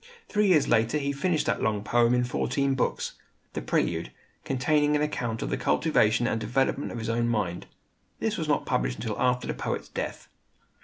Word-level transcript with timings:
Three 0.29 0.47
years 0.47 0.67
later 0.67 0.97
he 0.97 1.11
finished 1.11 1.45
that 1.45 1.61
long 1.61 1.83
poem 1.83 2.15
in 2.15 2.23
fourteen 2.23 2.73
books, 2.73 3.19
"The 3.53 3.61
Prelude," 3.61 4.11
containing 4.43 4.95
an 4.95 5.03
account 5.03 5.43
of 5.43 5.51
the 5.51 5.57
cultivation 5.57 6.25
and 6.25 6.41
development 6.41 6.91
of 6.91 6.97
his 6.97 7.07
own 7.07 7.27
mind. 7.29 7.67
This 8.19 8.35
was 8.35 8.47
not 8.47 8.65
published 8.65 8.95
until 8.97 9.21
after 9.21 9.45
the 9.45 9.53
poet's 9.53 9.89
death. 9.89 10.27